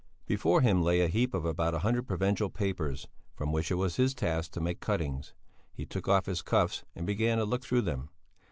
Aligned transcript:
Before 0.25 0.61
him 0.61 0.81
lay 0.81 1.01
a 1.01 1.07
heap 1.07 1.35
of 1.35 1.45
about 1.45 1.75
a 1.75 1.85
hundred 1.85 2.07
provincial 2.07 2.49
papers, 2.49 3.07
from 3.35 3.51
which 3.51 3.69
it 3.69 3.75
was 3.75 3.97
his 3.97 4.15
task 4.15 4.49
to 4.53 4.59
make 4.59 4.79
cuttings. 4.79 5.35
He 5.71 5.85
took 5.85 6.07
off 6.07 6.25
his 6.25 6.41
cuffs 6.41 6.83
and 6.95 7.05
began 7.05 7.37
to 7.37 7.45
look 7.45 7.61
through 7.63 7.81
them. 7.83 8.09